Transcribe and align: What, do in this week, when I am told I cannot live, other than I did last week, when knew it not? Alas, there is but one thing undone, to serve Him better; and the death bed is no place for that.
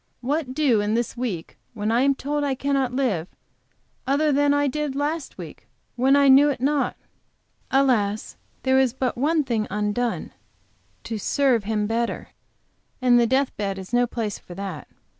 What, 0.21 0.55
do 0.55 0.81
in 0.81 0.95
this 0.95 1.15
week, 1.15 1.59
when 1.75 1.91
I 1.91 2.01
am 2.01 2.15
told 2.15 2.43
I 2.43 2.55
cannot 2.55 2.91
live, 2.91 3.27
other 4.07 4.31
than 4.31 4.51
I 4.51 4.65
did 4.67 4.95
last 4.95 5.37
week, 5.37 5.67
when 5.95 6.15
knew 6.33 6.49
it 6.49 6.59
not? 6.59 6.97
Alas, 7.69 8.35
there 8.63 8.79
is 8.79 8.93
but 8.93 9.15
one 9.15 9.43
thing 9.43 9.67
undone, 9.69 10.31
to 11.03 11.19
serve 11.19 11.65
Him 11.65 11.85
better; 11.85 12.29
and 12.99 13.19
the 13.19 13.27
death 13.27 13.55
bed 13.57 13.77
is 13.77 13.93
no 13.93 14.07
place 14.07 14.39
for 14.39 14.55
that. 14.55 14.87